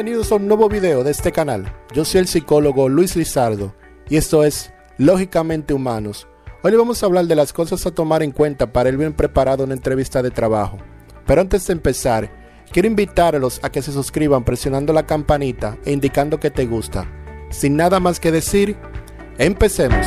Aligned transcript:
Bienvenidos 0.00 0.32
a 0.32 0.36
un 0.36 0.48
nuevo 0.48 0.70
video 0.70 1.04
de 1.04 1.10
este 1.10 1.30
canal. 1.30 1.70
Yo 1.92 2.06
soy 2.06 2.20
el 2.20 2.26
psicólogo 2.26 2.88
Luis 2.88 3.16
Lizardo 3.16 3.74
y 4.08 4.16
esto 4.16 4.44
es 4.44 4.72
Lógicamente 4.96 5.74
Humanos. 5.74 6.26
Hoy 6.62 6.74
vamos 6.74 7.02
a 7.02 7.06
hablar 7.06 7.26
de 7.26 7.34
las 7.34 7.52
cosas 7.52 7.84
a 7.84 7.90
tomar 7.90 8.22
en 8.22 8.30
cuenta 8.30 8.72
para 8.72 8.88
el 8.88 8.96
bien 8.96 9.12
preparado 9.12 9.62
en 9.62 9.68
una 9.68 9.74
entrevista 9.74 10.22
de 10.22 10.30
trabajo. 10.30 10.78
Pero 11.26 11.42
antes 11.42 11.66
de 11.66 11.74
empezar, 11.74 12.32
quiero 12.72 12.88
invitarlos 12.88 13.60
a 13.62 13.70
que 13.70 13.82
se 13.82 13.92
suscriban 13.92 14.42
presionando 14.42 14.94
la 14.94 15.04
campanita 15.04 15.76
e 15.84 15.92
indicando 15.92 16.40
que 16.40 16.50
te 16.50 16.64
gusta. 16.64 17.06
Sin 17.50 17.76
nada 17.76 18.00
más 18.00 18.20
que 18.20 18.32
decir, 18.32 18.78
empecemos. 19.36 20.06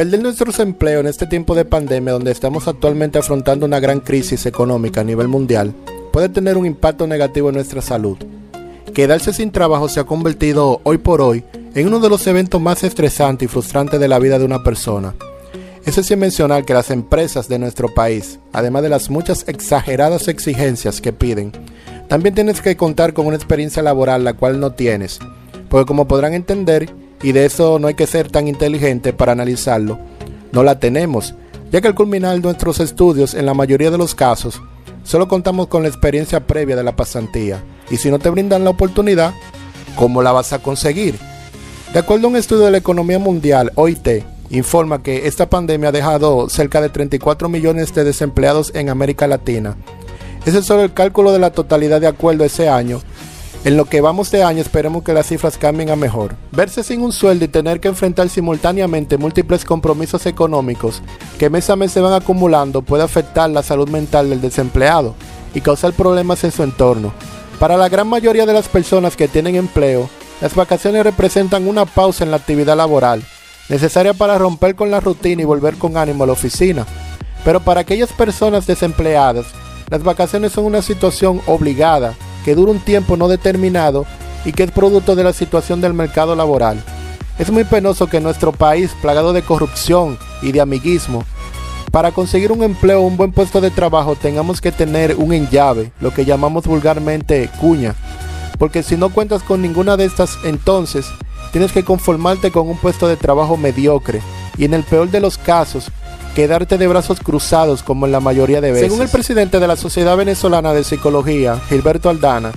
Perder 0.00 0.22
nuestros 0.22 0.58
empleos 0.60 1.00
en 1.02 1.08
este 1.08 1.26
tiempo 1.26 1.54
de 1.54 1.66
pandemia 1.66 2.14
donde 2.14 2.30
estamos 2.30 2.66
actualmente 2.66 3.18
afrontando 3.18 3.66
una 3.66 3.80
gran 3.80 4.00
crisis 4.00 4.46
económica 4.46 5.02
a 5.02 5.04
nivel 5.04 5.28
mundial 5.28 5.74
puede 6.10 6.30
tener 6.30 6.56
un 6.56 6.64
impacto 6.64 7.06
negativo 7.06 7.50
en 7.50 7.56
nuestra 7.56 7.82
salud. 7.82 8.16
Quedarse 8.94 9.34
sin 9.34 9.52
trabajo 9.52 9.90
se 9.90 10.00
ha 10.00 10.04
convertido 10.04 10.80
hoy 10.84 10.96
por 10.96 11.20
hoy 11.20 11.44
en 11.74 11.86
uno 11.86 12.00
de 12.00 12.08
los 12.08 12.26
eventos 12.26 12.62
más 12.62 12.82
estresantes 12.82 13.44
y 13.44 13.52
frustrantes 13.52 14.00
de 14.00 14.08
la 14.08 14.18
vida 14.18 14.38
de 14.38 14.46
una 14.46 14.62
persona. 14.62 15.14
Eso 15.84 16.02
sin 16.02 16.18
mencionar 16.18 16.64
que 16.64 16.72
las 16.72 16.90
empresas 16.90 17.46
de 17.46 17.58
nuestro 17.58 17.92
país, 17.92 18.38
además 18.54 18.82
de 18.82 18.88
las 18.88 19.10
muchas 19.10 19.46
exageradas 19.48 20.28
exigencias 20.28 21.02
que 21.02 21.12
piden, 21.12 21.52
también 22.08 22.34
tienes 22.34 22.62
que 22.62 22.74
contar 22.74 23.12
con 23.12 23.26
una 23.26 23.36
experiencia 23.36 23.82
laboral 23.82 24.24
la 24.24 24.32
cual 24.32 24.60
no 24.60 24.72
tienes, 24.72 25.18
porque 25.68 25.86
como 25.86 26.08
podrán 26.08 26.32
entender, 26.32 26.88
y 27.22 27.32
de 27.32 27.44
eso 27.44 27.78
no 27.78 27.88
hay 27.88 27.94
que 27.94 28.06
ser 28.06 28.30
tan 28.30 28.48
inteligente 28.48 29.12
para 29.12 29.32
analizarlo, 29.32 29.98
no 30.52 30.62
la 30.62 30.78
tenemos, 30.78 31.34
ya 31.70 31.80
que 31.80 31.88
al 31.88 31.94
culminar 31.94 32.40
nuestros 32.40 32.80
estudios, 32.80 33.34
en 33.34 33.46
la 33.46 33.54
mayoría 33.54 33.90
de 33.90 33.98
los 33.98 34.14
casos, 34.14 34.60
solo 35.04 35.28
contamos 35.28 35.68
con 35.68 35.82
la 35.82 35.88
experiencia 35.88 36.46
previa 36.46 36.76
de 36.76 36.84
la 36.84 36.96
pasantía, 36.96 37.62
y 37.90 37.96
si 37.96 38.10
no 38.10 38.18
te 38.18 38.30
brindan 38.30 38.64
la 38.64 38.70
oportunidad, 38.70 39.34
¿cómo 39.96 40.22
la 40.22 40.32
vas 40.32 40.52
a 40.52 40.60
conseguir? 40.60 41.16
De 41.92 41.98
acuerdo 41.98 42.26
a 42.26 42.30
un 42.30 42.36
estudio 42.36 42.64
de 42.64 42.70
la 42.70 42.78
economía 42.78 43.18
mundial, 43.18 43.72
OIT, 43.74 44.24
informa 44.50 45.02
que 45.02 45.26
esta 45.26 45.50
pandemia 45.50 45.88
ha 45.88 45.92
dejado 45.92 46.48
cerca 46.48 46.80
de 46.80 46.88
34 46.88 47.48
millones 47.48 47.94
de 47.94 48.04
desempleados 48.04 48.72
en 48.74 48.88
América 48.88 49.26
Latina. 49.26 49.76
Ese 50.44 50.58
es 50.58 50.64
solo 50.64 50.82
el 50.82 50.92
cálculo 50.92 51.32
de 51.32 51.38
la 51.38 51.50
totalidad 51.50 52.00
de 52.00 52.06
acuerdo 52.06 52.44
ese 52.44 52.68
año 52.68 53.00
en 53.62 53.76
lo 53.76 53.84
que 53.84 54.00
vamos 54.00 54.30
de 54.30 54.42
año 54.42 54.62
esperemos 54.62 55.02
que 55.02 55.12
las 55.12 55.26
cifras 55.26 55.58
cambien 55.58 55.90
a 55.90 55.96
mejor. 55.96 56.34
Verse 56.50 56.82
sin 56.82 57.02
un 57.02 57.12
sueldo 57.12 57.44
y 57.44 57.48
tener 57.48 57.78
que 57.78 57.88
enfrentar 57.88 58.30
simultáneamente 58.30 59.18
múltiples 59.18 59.66
compromisos 59.66 60.24
económicos 60.24 61.02
que 61.38 61.50
mes 61.50 61.68
a 61.68 61.76
mes 61.76 61.92
se 61.92 62.00
van 62.00 62.14
acumulando 62.14 62.80
puede 62.80 63.02
afectar 63.02 63.50
la 63.50 63.62
salud 63.62 63.88
mental 63.90 64.30
del 64.30 64.40
desempleado 64.40 65.14
y 65.54 65.60
causar 65.60 65.92
problemas 65.92 66.42
en 66.44 66.52
su 66.52 66.62
entorno. 66.62 67.12
Para 67.58 67.76
la 67.76 67.90
gran 67.90 68.08
mayoría 68.08 68.46
de 68.46 68.54
las 68.54 68.68
personas 68.68 69.14
que 69.14 69.28
tienen 69.28 69.56
empleo, 69.56 70.08
las 70.40 70.54
vacaciones 70.54 71.04
representan 71.04 71.68
una 71.68 71.84
pausa 71.84 72.24
en 72.24 72.30
la 72.30 72.38
actividad 72.38 72.78
laboral, 72.78 73.22
necesaria 73.68 74.14
para 74.14 74.38
romper 74.38 74.74
con 74.74 74.90
la 74.90 75.00
rutina 75.00 75.42
y 75.42 75.44
volver 75.44 75.76
con 75.76 75.98
ánimo 75.98 76.24
a 76.24 76.28
la 76.28 76.32
oficina. 76.32 76.86
Pero 77.44 77.60
para 77.60 77.82
aquellas 77.82 78.12
personas 78.14 78.66
desempleadas, 78.66 79.48
las 79.90 80.02
vacaciones 80.02 80.52
son 80.52 80.64
una 80.64 80.80
situación 80.80 81.42
obligada 81.46 82.14
que 82.44 82.54
dura 82.54 82.72
un 82.72 82.80
tiempo 82.80 83.16
no 83.16 83.28
determinado 83.28 84.06
y 84.44 84.52
que 84.52 84.62
es 84.62 84.70
producto 84.70 85.16
de 85.16 85.24
la 85.24 85.32
situación 85.32 85.80
del 85.80 85.94
mercado 85.94 86.34
laboral. 86.34 86.82
Es 87.38 87.50
muy 87.50 87.64
penoso 87.64 88.06
que 88.06 88.18
en 88.18 88.22
nuestro 88.22 88.52
país, 88.52 88.90
plagado 89.00 89.32
de 89.32 89.42
corrupción 89.42 90.18
y 90.42 90.52
de 90.52 90.60
amiguismo, 90.60 91.24
para 91.90 92.12
conseguir 92.12 92.52
un 92.52 92.62
empleo 92.62 93.00
o 93.00 93.06
un 93.06 93.16
buen 93.16 93.32
puesto 93.32 93.60
de 93.60 93.70
trabajo 93.70 94.14
tengamos 94.14 94.60
que 94.60 94.70
tener 94.70 95.16
un 95.16 95.32
en 95.32 95.48
llave, 95.48 95.90
lo 96.00 96.12
que 96.12 96.24
llamamos 96.24 96.66
vulgarmente 96.66 97.50
cuña. 97.60 97.94
Porque 98.58 98.82
si 98.82 98.96
no 98.96 99.08
cuentas 99.08 99.42
con 99.42 99.62
ninguna 99.62 99.96
de 99.96 100.04
estas, 100.04 100.38
entonces 100.44 101.06
tienes 101.50 101.72
que 101.72 101.84
conformarte 101.84 102.50
con 102.50 102.68
un 102.68 102.76
puesto 102.76 103.08
de 103.08 103.16
trabajo 103.16 103.56
mediocre 103.56 104.20
y 104.56 104.64
en 104.64 104.74
el 104.74 104.84
peor 104.84 105.10
de 105.10 105.20
los 105.20 105.38
casos, 105.38 105.90
quedarte 106.34 106.78
de 106.78 106.86
brazos 106.86 107.20
cruzados 107.20 107.82
como 107.82 108.06
en 108.06 108.12
la 108.12 108.20
mayoría 108.20 108.60
de 108.60 108.72
veces. 108.72 108.88
Según 108.88 109.02
el 109.02 109.10
presidente 109.10 109.60
de 109.60 109.66
la 109.66 109.76
Sociedad 109.76 110.16
Venezolana 110.16 110.72
de 110.72 110.84
Psicología, 110.84 111.60
Gilberto 111.68 112.08
Aldana, 112.08 112.52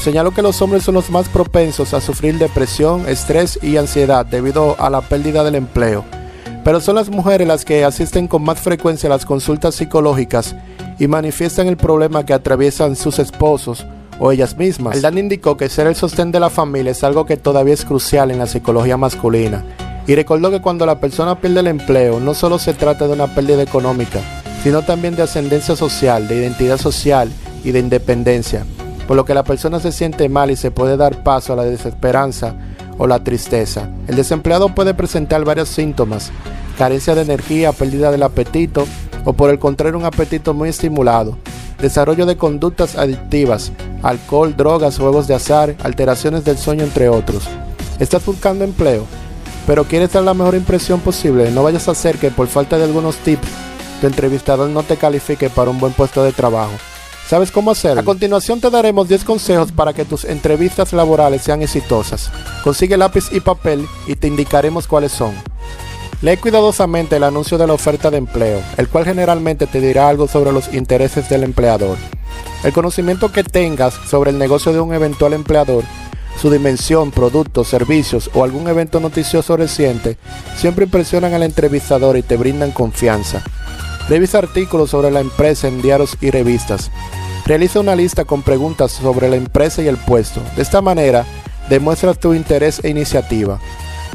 señaló 0.00 0.32
que 0.32 0.42
los 0.42 0.60
hombres 0.62 0.82
son 0.82 0.94
los 0.94 1.10
más 1.10 1.28
propensos 1.28 1.94
a 1.94 2.00
sufrir 2.00 2.38
depresión, 2.38 3.08
estrés 3.08 3.58
y 3.62 3.76
ansiedad 3.76 4.26
debido 4.26 4.76
a 4.78 4.90
la 4.90 5.00
pérdida 5.00 5.44
del 5.44 5.54
empleo. 5.54 6.04
Pero 6.64 6.80
son 6.80 6.96
las 6.96 7.08
mujeres 7.08 7.46
las 7.46 7.64
que 7.64 7.84
asisten 7.84 8.28
con 8.28 8.42
más 8.42 8.60
frecuencia 8.60 9.08
a 9.08 9.10
las 9.10 9.26
consultas 9.26 9.74
psicológicas 9.74 10.54
y 10.98 11.08
manifiestan 11.08 11.66
el 11.66 11.76
problema 11.76 12.24
que 12.24 12.34
atraviesan 12.34 12.94
sus 12.94 13.18
esposos 13.18 13.86
o 14.20 14.30
ellas 14.30 14.56
mismas. 14.56 14.96
Aldana 14.96 15.20
indicó 15.20 15.56
que 15.56 15.68
ser 15.68 15.86
el 15.86 15.96
sostén 15.96 16.30
de 16.30 16.38
la 16.38 16.50
familia 16.50 16.92
es 16.92 17.02
algo 17.02 17.26
que 17.26 17.36
todavía 17.36 17.74
es 17.74 17.84
crucial 17.84 18.30
en 18.30 18.38
la 18.38 18.46
psicología 18.46 18.96
masculina 18.96 19.64
y 20.06 20.14
recordó 20.14 20.50
que 20.50 20.60
cuando 20.60 20.86
la 20.86 21.00
persona 21.00 21.40
pierde 21.40 21.60
el 21.60 21.68
empleo 21.68 22.20
no 22.20 22.34
solo 22.34 22.58
se 22.58 22.74
trata 22.74 23.06
de 23.06 23.12
una 23.12 23.28
pérdida 23.34 23.62
económica, 23.62 24.20
sino 24.62 24.82
también 24.82 25.16
de 25.16 25.22
ascendencia 25.22 25.76
social, 25.76 26.28
de 26.28 26.36
identidad 26.36 26.78
social 26.78 27.30
y 27.64 27.72
de 27.72 27.80
independencia, 27.80 28.64
por 29.06 29.16
lo 29.16 29.24
que 29.24 29.34
la 29.34 29.44
persona 29.44 29.80
se 29.80 29.92
siente 29.92 30.28
mal 30.28 30.50
y 30.50 30.56
se 30.56 30.70
puede 30.70 30.96
dar 30.96 31.22
paso 31.22 31.52
a 31.52 31.56
la 31.56 31.64
desesperanza 31.64 32.54
o 32.98 33.06
la 33.06 33.22
tristeza. 33.22 33.88
El 34.08 34.16
desempleado 34.16 34.74
puede 34.74 34.94
presentar 34.94 35.44
varios 35.44 35.68
síntomas, 35.68 36.30
carencia 36.78 37.14
de 37.14 37.22
energía, 37.22 37.72
pérdida 37.72 38.10
del 38.10 38.22
apetito 38.22 38.86
o 39.24 39.32
por 39.32 39.50
el 39.50 39.58
contrario 39.58 39.98
un 39.98 40.04
apetito 40.04 40.54
muy 40.54 40.68
estimulado, 40.68 41.38
desarrollo 41.80 42.26
de 42.26 42.36
conductas 42.36 42.96
adictivas, 42.96 43.72
alcohol, 44.02 44.56
drogas, 44.56 44.98
juegos 44.98 45.28
de 45.28 45.34
azar, 45.34 45.76
alteraciones 45.82 46.44
del 46.44 46.58
sueño 46.58 46.84
entre 46.84 47.08
otros. 47.08 47.48
¿Estás 47.98 48.24
buscando 48.24 48.64
empleo? 48.64 49.06
Pero 49.66 49.84
quieres 49.84 50.12
dar 50.12 50.22
la 50.22 50.34
mejor 50.34 50.54
impresión 50.54 51.00
posible, 51.00 51.50
no 51.50 51.62
vayas 51.62 51.88
a 51.88 51.92
hacer 51.92 52.18
que 52.18 52.30
por 52.30 52.48
falta 52.48 52.78
de 52.78 52.84
algunos 52.84 53.16
tips 53.16 53.48
tu 54.00 54.06
entrevistador 54.06 54.68
no 54.68 54.82
te 54.82 54.96
califique 54.96 55.48
para 55.48 55.70
un 55.70 55.78
buen 55.78 55.92
puesto 55.92 56.24
de 56.24 56.32
trabajo. 56.32 56.72
¿Sabes 57.28 57.50
cómo 57.50 57.70
hacerlo? 57.70 58.00
A 58.00 58.04
continuación 58.04 58.60
te 58.60 58.68
daremos 58.68 59.08
10 59.08 59.24
consejos 59.24 59.72
para 59.72 59.92
que 59.92 60.04
tus 60.04 60.24
entrevistas 60.24 60.92
laborales 60.92 61.42
sean 61.42 61.62
exitosas. 61.62 62.30
Consigue 62.64 62.96
lápiz 62.96 63.32
y 63.32 63.40
papel 63.40 63.86
y 64.06 64.16
te 64.16 64.26
indicaremos 64.26 64.86
cuáles 64.86 65.12
son. 65.12 65.32
Lee 66.20 66.36
cuidadosamente 66.36 67.16
el 67.16 67.24
anuncio 67.24 67.58
de 67.58 67.66
la 67.66 67.72
oferta 67.72 68.10
de 68.10 68.18
empleo, 68.18 68.60
el 68.76 68.88
cual 68.88 69.04
generalmente 69.04 69.66
te 69.66 69.80
dirá 69.80 70.08
algo 70.08 70.28
sobre 70.28 70.52
los 70.52 70.74
intereses 70.74 71.28
del 71.28 71.42
empleador. 71.42 71.96
El 72.64 72.72
conocimiento 72.72 73.32
que 73.32 73.44
tengas 73.44 73.94
sobre 74.08 74.30
el 74.30 74.38
negocio 74.38 74.72
de 74.72 74.80
un 74.80 74.92
eventual 74.92 75.32
empleador 75.32 75.84
su 76.40 76.50
dimensión, 76.50 77.10
productos, 77.10 77.68
servicios 77.68 78.30
o 78.34 78.44
algún 78.44 78.68
evento 78.68 79.00
noticioso 79.00 79.56
reciente 79.56 80.16
siempre 80.56 80.84
impresionan 80.84 81.34
al 81.34 81.42
entrevistador 81.42 82.16
y 82.16 82.22
te 82.22 82.36
brindan 82.36 82.72
confianza. 82.72 83.42
Revisa 84.08 84.38
artículos 84.38 84.90
sobre 84.90 85.10
la 85.10 85.20
empresa 85.20 85.68
en 85.68 85.80
diarios 85.80 86.16
y 86.20 86.30
revistas. 86.30 86.90
Realiza 87.46 87.80
una 87.80 87.96
lista 87.96 88.24
con 88.24 88.42
preguntas 88.42 88.92
sobre 88.92 89.28
la 89.28 89.36
empresa 89.36 89.82
y 89.82 89.88
el 89.88 89.96
puesto. 89.96 90.40
De 90.56 90.62
esta 90.62 90.80
manera, 90.80 91.24
demuestras 91.68 92.18
tu 92.18 92.34
interés 92.34 92.80
e 92.82 92.88
iniciativa. 92.88 93.60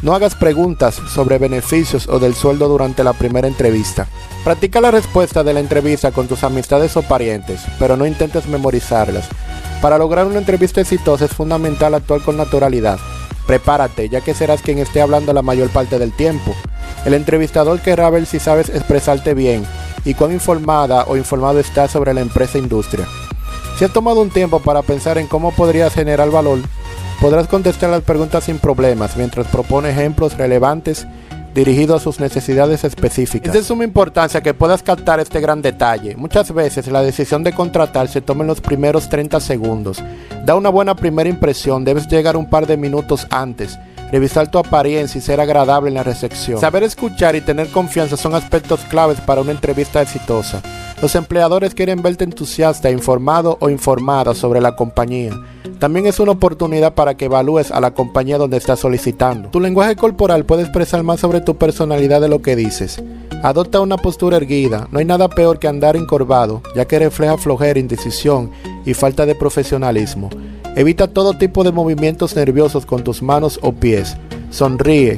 No 0.01 0.13
hagas 0.13 0.35
preguntas 0.35 1.01
sobre 1.13 1.39
beneficios 1.39 2.07
o 2.07 2.19
del 2.19 2.35
sueldo 2.35 2.67
durante 2.67 3.03
la 3.03 3.13
primera 3.13 3.47
entrevista. 3.47 4.07
Practica 4.43 4.79
la 4.79 4.91
respuesta 4.91 5.43
de 5.43 5.53
la 5.53 5.59
entrevista 5.59 6.11
con 6.11 6.27
tus 6.27 6.43
amistades 6.43 6.95
o 6.97 7.01
parientes, 7.01 7.61
pero 7.79 7.97
no 7.97 8.05
intentes 8.05 8.45
memorizarlas. 8.45 9.27
Para 9.81 9.99
lograr 9.99 10.25
una 10.25 10.39
entrevista 10.39 10.81
exitosa 10.81 11.25
es 11.25 11.31
fundamental 11.31 11.93
actuar 11.93 12.21
con 12.21 12.35
naturalidad. 12.35 12.97
Prepárate, 13.45 14.09
ya 14.09 14.21
que 14.21 14.33
serás 14.33 14.61
quien 14.61 14.79
esté 14.79 15.01
hablando 15.01 15.33
la 15.33 15.43
mayor 15.43 15.69
parte 15.69 15.99
del 15.99 16.11
tiempo. 16.11 16.55
El 17.05 17.13
entrevistador 17.13 17.79
querrá 17.79 18.09
ver 18.09 18.25
si 18.25 18.39
sabes 18.39 18.69
expresarte 18.69 19.33
bien 19.33 19.65
y 20.03 20.15
cuán 20.15 20.31
informada 20.33 21.05
o 21.05 21.15
informado 21.15 21.59
estás 21.59 21.91
sobre 21.91 22.13
la 22.13 22.21
empresa 22.21 22.57
e 22.57 22.61
industria. 22.61 23.07
Si 23.77 23.85
has 23.85 23.93
tomado 23.93 24.21
un 24.21 24.31
tiempo 24.31 24.59
para 24.59 24.81
pensar 24.81 25.19
en 25.19 25.27
cómo 25.27 25.51
podrías 25.51 25.93
generar 25.93 26.31
valor, 26.31 26.59
podrás 27.21 27.47
contestar 27.47 27.91
las 27.91 28.01
preguntas 28.01 28.45
sin 28.45 28.57
problemas 28.57 29.15
mientras 29.15 29.47
propone 29.47 29.91
ejemplos 29.91 30.35
relevantes 30.37 31.05
dirigido 31.57 31.95
a 31.95 31.99
sus 31.99 32.19
necesidades 32.19 32.83
específicas. 32.83 33.47
Es 33.47 33.61
de 33.61 33.67
suma 33.67 33.83
importancia 33.83 34.41
que 34.41 34.53
puedas 34.53 34.83
captar 34.83 35.19
este 35.19 35.41
gran 35.41 35.63
detalle. 35.63 36.15
Muchas 36.15 36.53
veces 36.53 36.87
la 36.87 37.01
decisión 37.01 37.43
de 37.43 37.51
contratar 37.51 38.07
se 38.07 38.21
toma 38.21 38.43
en 38.43 38.47
los 38.47 38.61
primeros 38.61 39.09
30 39.09 39.39
segundos. 39.39 40.03
Da 40.45 40.55
una 40.55 40.69
buena 40.69 40.95
primera 40.95 41.27
impresión, 41.27 41.83
debes 41.83 42.07
llegar 42.07 42.37
un 42.37 42.47
par 42.47 42.67
de 42.67 42.77
minutos 42.77 43.25
antes. 43.31 43.79
Revisar 44.11 44.51
tu 44.51 44.59
apariencia 44.59 45.17
y 45.17 45.21
ser 45.21 45.41
agradable 45.41 45.89
en 45.89 45.95
la 45.95 46.03
recepción. 46.03 46.61
Saber 46.61 46.83
escuchar 46.83 47.35
y 47.35 47.41
tener 47.41 47.69
confianza 47.69 48.17
son 48.17 48.35
aspectos 48.35 48.81
claves 48.81 49.19
para 49.19 49.41
una 49.41 49.51
entrevista 49.51 49.99
exitosa. 50.01 50.61
Los 50.99 51.13
empleadores 51.13 51.75
quieren 51.75 52.01
verte 52.01 52.23
entusiasta, 52.23 52.89
informado 52.89 53.57
o 53.61 53.69
informada 53.69 54.33
sobre 54.33 54.61
la 54.61 54.75
compañía. 54.75 55.31
También 55.77 56.07
es 56.07 56.19
una 56.19 56.31
oportunidad 56.31 56.95
para 56.95 57.15
que 57.15 57.25
evalúes 57.25 57.69
a 57.69 57.79
la 57.79 57.93
compañía 57.93 58.39
donde 58.39 58.57
estás 58.57 58.79
solicitando. 58.79 59.49
Tu 59.49 59.59
lenguaje 59.59 59.95
corporal 59.95 60.43
puede 60.45 60.63
expresar 60.63 61.03
más 61.03 61.19
sobre 61.19 61.41
tu 61.41 61.55
personalidad 61.55 62.19
de 62.19 62.29
lo 62.29 62.41
que 62.41 62.55
dices. 62.55 62.99
Adopta 63.43 63.79
una 63.79 63.97
postura 63.97 64.37
erguida. 64.37 64.87
No 64.91 64.97
hay 64.97 65.05
nada 65.05 65.29
peor 65.29 65.59
que 65.59 65.67
andar 65.67 65.95
encorvado, 65.95 66.63
ya 66.75 66.85
que 66.85 66.97
refleja 66.97 67.37
flojera, 67.37 67.79
indecisión 67.79 68.49
y 68.83 68.95
falta 68.95 69.27
de 69.27 69.35
profesionalismo. 69.35 70.31
Evita 70.75 71.07
todo 71.07 71.37
tipo 71.37 71.63
de 71.63 71.71
movimientos 71.71 72.35
nerviosos 72.35 72.87
con 72.87 73.03
tus 73.03 73.21
manos 73.21 73.59
o 73.61 73.71
pies. 73.71 74.17
Sonríe. 74.49 75.17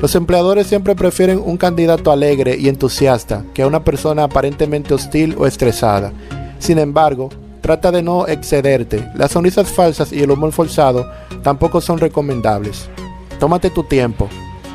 Los 0.00 0.14
empleadores 0.14 0.66
siempre 0.66 0.94
prefieren 0.94 1.42
un 1.44 1.58
candidato 1.58 2.10
alegre 2.10 2.56
y 2.58 2.68
entusiasta 2.68 3.44
que 3.52 3.62
a 3.62 3.66
una 3.66 3.84
persona 3.84 4.24
aparentemente 4.24 4.94
hostil 4.94 5.36
o 5.38 5.46
estresada. 5.46 6.12
Sin 6.58 6.78
embargo, 6.78 7.28
trata 7.60 7.92
de 7.92 8.02
no 8.02 8.26
excederte. 8.26 9.06
Las 9.14 9.32
sonrisas 9.32 9.68
falsas 9.68 10.10
y 10.12 10.22
el 10.22 10.30
humor 10.30 10.52
forzado 10.52 11.06
tampoco 11.42 11.82
son 11.82 11.98
recomendables. 11.98 12.88
Tómate 13.38 13.68
tu 13.68 13.84
tiempo. 13.84 14.28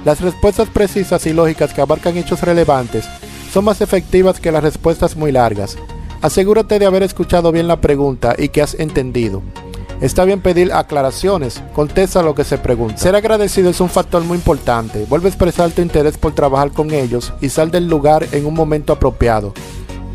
Las 0.05 0.21
respuestas 0.21 0.69
precisas 0.69 1.25
y 1.25 1.33
lógicas 1.33 1.73
que 1.73 1.81
abarcan 1.81 2.17
hechos 2.17 2.41
relevantes 2.41 3.05
son 3.51 3.65
más 3.65 3.81
efectivas 3.81 4.39
que 4.39 4.51
las 4.51 4.63
respuestas 4.63 5.15
muy 5.15 5.31
largas. 5.31 5.75
Asegúrate 6.21 6.77
de 6.77 6.85
haber 6.85 7.01
escuchado 7.01 7.51
bien 7.51 7.67
la 7.67 7.81
pregunta 7.81 8.35
y 8.37 8.49
que 8.49 8.61
has 8.61 8.75
entendido. 8.75 9.41
Está 10.01 10.25
bien 10.25 10.41
pedir 10.41 10.73
aclaraciones, 10.73 11.63
contesta 11.73 12.21
lo 12.21 12.35
que 12.35 12.43
se 12.43 12.57
pregunta. 12.57 12.97
Ser 12.97 13.15
agradecido 13.15 13.69
es 13.69 13.79
un 13.79 13.89
factor 13.89 14.23
muy 14.23 14.37
importante. 14.37 15.05
Vuelve 15.07 15.27
a 15.27 15.29
expresar 15.29 15.71
tu 15.71 15.81
interés 15.81 16.17
por 16.17 16.35
trabajar 16.35 16.71
con 16.71 16.91
ellos 16.91 17.33
y 17.39 17.47
sal 17.49 17.71
del 17.71 17.87
lugar 17.87 18.27
en 18.33 18.45
un 18.45 18.53
momento 18.53 18.91
apropiado. 18.91 19.53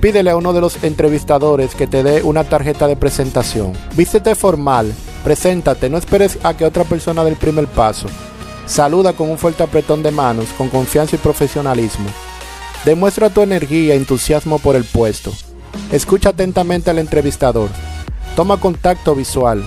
Pídele 0.00 0.30
a 0.30 0.36
uno 0.36 0.52
de 0.52 0.60
los 0.60 0.82
entrevistadores 0.84 1.74
que 1.74 1.86
te 1.86 2.02
dé 2.02 2.22
una 2.22 2.44
tarjeta 2.44 2.86
de 2.86 2.96
presentación. 2.96 3.72
Vístete 3.96 4.34
formal, 4.34 4.92
preséntate, 5.24 5.88
no 5.88 5.96
esperes 5.96 6.38
a 6.42 6.54
que 6.54 6.66
otra 6.66 6.84
persona 6.84 7.24
dé 7.24 7.30
el 7.30 7.36
primer 7.36 7.66
paso. 7.66 8.06
Saluda 8.66 9.14
con 9.14 9.30
un 9.30 9.38
fuerte 9.38 9.62
apretón 9.62 10.02
de 10.02 10.10
manos, 10.10 10.48
con 10.56 10.68
confianza 10.68 11.16
y 11.16 11.18
profesionalismo. 11.18 12.08
Demuestra 12.84 13.30
tu 13.30 13.40
energía 13.40 13.94
e 13.94 13.96
entusiasmo 13.96 14.58
por 14.58 14.76
el 14.76 14.84
puesto. 14.84 15.32
Escucha 15.90 16.30
atentamente 16.30 16.90
al 16.90 16.98
entrevistador. 16.98 17.68
Toma 18.36 18.58
contacto 18.58 19.14
visual. 19.14 19.62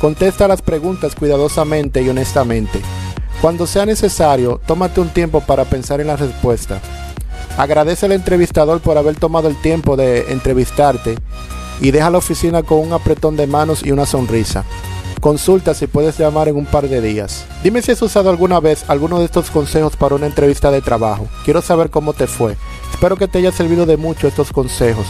Contesta 0.00 0.48
las 0.48 0.62
preguntas 0.62 1.14
cuidadosamente 1.14 2.02
y 2.02 2.08
honestamente. 2.08 2.80
Cuando 3.40 3.66
sea 3.66 3.86
necesario, 3.86 4.60
tómate 4.66 5.00
un 5.00 5.08
tiempo 5.08 5.40
para 5.40 5.64
pensar 5.64 6.00
en 6.00 6.06
la 6.06 6.16
respuesta. 6.16 6.80
Agradece 7.56 8.06
al 8.06 8.12
entrevistador 8.12 8.80
por 8.80 8.98
haber 8.98 9.16
tomado 9.16 9.48
el 9.48 9.56
tiempo 9.60 9.96
de 9.96 10.32
entrevistarte 10.32 11.16
y 11.80 11.90
deja 11.90 12.10
la 12.10 12.18
oficina 12.18 12.62
con 12.62 12.78
un 12.78 12.92
apretón 12.92 13.36
de 13.36 13.46
manos 13.46 13.82
y 13.84 13.92
una 13.92 14.06
sonrisa. 14.06 14.64
Consulta 15.20 15.74
si 15.74 15.86
puedes 15.86 16.18
llamar 16.18 16.48
en 16.48 16.56
un 16.56 16.66
par 16.66 16.88
de 16.88 17.00
días. 17.00 17.46
Dime 17.62 17.82
si 17.82 17.92
has 17.92 18.02
usado 18.02 18.30
alguna 18.30 18.60
vez 18.60 18.84
alguno 18.88 19.18
de 19.18 19.24
estos 19.24 19.50
consejos 19.50 19.96
para 19.96 20.14
una 20.14 20.26
entrevista 20.26 20.70
de 20.70 20.82
trabajo. 20.82 21.26
Quiero 21.44 21.62
saber 21.62 21.90
cómo 21.90 22.12
te 22.12 22.26
fue. 22.26 22.56
Espero 22.92 23.16
que 23.16 23.26
te 23.26 23.38
haya 23.38 23.52
servido 23.52 23.86
de 23.86 23.96
mucho 23.96 24.28
estos 24.28 24.52
consejos. 24.52 25.06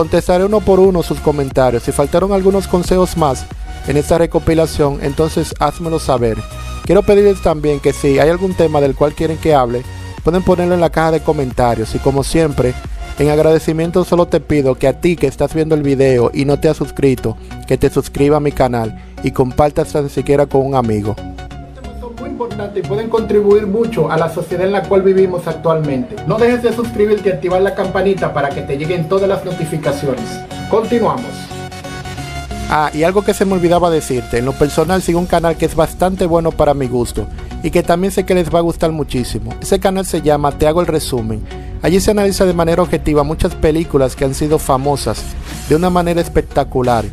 Contestaré 0.00 0.46
uno 0.46 0.60
por 0.60 0.80
uno 0.80 1.02
sus 1.02 1.20
comentarios. 1.20 1.82
Si 1.82 1.92
faltaron 1.92 2.32
algunos 2.32 2.66
consejos 2.66 3.18
más 3.18 3.44
en 3.86 3.98
esta 3.98 4.16
recopilación, 4.16 4.98
entonces 5.02 5.54
házmelo 5.58 5.98
saber. 5.98 6.38
Quiero 6.86 7.02
pedirles 7.02 7.42
también 7.42 7.80
que 7.80 7.92
si 7.92 8.18
hay 8.18 8.30
algún 8.30 8.54
tema 8.54 8.80
del 8.80 8.94
cual 8.94 9.12
quieren 9.12 9.36
que 9.36 9.54
hable, 9.54 9.82
pueden 10.24 10.42
ponerlo 10.42 10.72
en 10.72 10.80
la 10.80 10.88
caja 10.88 11.10
de 11.10 11.20
comentarios. 11.20 11.94
Y 11.94 11.98
como 11.98 12.24
siempre, 12.24 12.72
en 13.18 13.28
agradecimiento 13.28 14.06
solo 14.06 14.26
te 14.26 14.40
pido 14.40 14.74
que 14.74 14.88
a 14.88 14.98
ti 15.02 15.16
que 15.16 15.26
estás 15.26 15.52
viendo 15.52 15.74
el 15.74 15.82
video 15.82 16.30
y 16.32 16.46
no 16.46 16.58
te 16.58 16.70
has 16.70 16.78
suscrito, 16.78 17.36
que 17.68 17.76
te 17.76 17.90
suscriba 17.90 18.38
a 18.38 18.40
mi 18.40 18.52
canal 18.52 19.04
y 19.22 19.32
compartas 19.32 19.92
tan 19.92 20.08
siquiera 20.08 20.46
con 20.46 20.64
un 20.64 20.76
amigo 20.76 21.14
y 22.74 22.80
pueden 22.82 23.10
contribuir 23.10 23.66
mucho 23.66 24.10
a 24.10 24.16
la 24.16 24.32
sociedad 24.32 24.64
en 24.64 24.72
la 24.72 24.82
cual 24.82 25.02
vivimos 25.02 25.46
actualmente. 25.46 26.16
No 26.26 26.38
dejes 26.38 26.62
de 26.62 26.72
suscribirte 26.72 27.28
y 27.28 27.32
activar 27.32 27.60
la 27.60 27.74
campanita 27.74 28.32
para 28.32 28.48
que 28.48 28.62
te 28.62 28.78
lleguen 28.78 29.08
todas 29.08 29.28
las 29.28 29.44
notificaciones. 29.44 30.24
Continuamos. 30.70 31.28
Ah, 32.70 32.90
y 32.94 33.02
algo 33.02 33.22
que 33.22 33.34
se 33.34 33.44
me 33.44 33.52
olvidaba 33.54 33.90
decirte, 33.90 34.38
en 34.38 34.46
lo 34.46 34.52
personal 34.52 35.02
sigo 35.02 35.18
un 35.18 35.26
canal 35.26 35.56
que 35.56 35.66
es 35.66 35.74
bastante 35.74 36.24
bueno 36.24 36.50
para 36.50 36.72
mi 36.72 36.86
gusto 36.86 37.26
y 37.62 37.70
que 37.70 37.82
también 37.82 38.12
sé 38.12 38.24
que 38.24 38.34
les 38.34 38.54
va 38.54 38.60
a 38.60 38.62
gustar 38.62 38.90
muchísimo. 38.90 39.52
Ese 39.60 39.78
canal 39.78 40.06
se 40.06 40.22
llama 40.22 40.52
Te 40.52 40.66
hago 40.66 40.80
el 40.80 40.86
resumen. 40.86 41.42
Allí 41.82 42.00
se 42.00 42.12
analiza 42.12 42.46
de 42.46 42.54
manera 42.54 42.82
objetiva 42.82 43.22
muchas 43.22 43.54
películas 43.54 44.16
que 44.16 44.24
han 44.24 44.34
sido 44.34 44.58
famosas 44.58 45.22
de 45.68 45.76
una 45.76 45.90
manera 45.90 46.20
espectacular, 46.20 47.04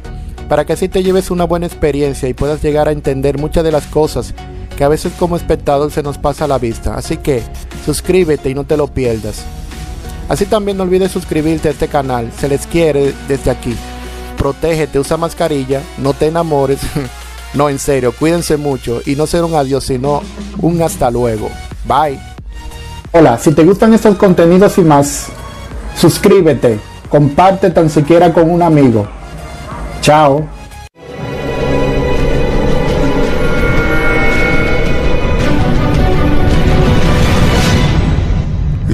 para 0.48 0.64
que 0.64 0.74
así 0.74 0.88
te 0.88 1.04
lleves 1.04 1.32
una 1.32 1.44
buena 1.44 1.66
experiencia 1.66 2.30
y 2.30 2.34
puedas 2.34 2.62
llegar 2.62 2.88
a 2.88 2.92
entender 2.92 3.38
muchas 3.38 3.64
de 3.66 3.72
las 3.72 3.88
cosas 3.88 4.34
que 4.78 4.84
a 4.84 4.88
veces 4.88 5.12
como 5.18 5.36
espectador 5.36 5.92
se 5.92 6.04
nos 6.04 6.18
pasa 6.18 6.46
a 6.46 6.48
la 6.48 6.60
vista. 6.60 6.96
Así 6.96 7.18
que 7.18 7.44
suscríbete 7.86 8.52
y 8.52 8.54
no 8.54 8.64
te 8.64 8.78
lo 8.78 8.88
pierdas. 8.88 9.44
Así 10.30 10.46
también 10.46 10.78
no 10.78 10.84
olvides 10.84 11.12
suscribirte 11.12 11.70
a 11.70 11.72
este 11.72 11.88
canal, 11.88 12.32
se 12.38 12.48
les 12.48 12.68
quiere 12.68 13.14
desde 13.28 13.50
aquí. 13.50 13.76
Protégete, 14.38 15.00
usa 15.00 15.18
mascarilla, 15.18 15.82
no 15.98 16.14
te 16.14 16.28
enamores. 16.28 16.80
no, 17.54 17.70
en 17.70 17.80
serio, 17.80 18.14
cuídense 18.18 18.58
mucho 18.58 19.02
y 19.06 19.16
no 19.16 19.26
ser 19.26 19.44
un 19.44 19.56
adiós, 19.56 19.86
sino 19.86 20.22
un 20.60 20.82
hasta 20.82 21.10
luego. 21.10 21.50
Bye. 21.86 22.20
Hola, 23.14 23.40
si 23.40 23.54
te 23.54 23.64
gustan 23.64 23.94
estos 23.94 24.18
contenidos 24.18 24.78
y 24.78 24.82
más, 24.82 25.28
suscríbete, 25.96 26.80
comparte 27.10 27.72
tan 27.72 27.90
siquiera 27.90 28.32
con 28.32 28.50
un 28.50 28.62
amigo. 28.62 29.08
Chao. 30.02 30.57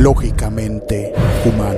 Lógicamente 0.04 1.14
humanos. 1.46 1.73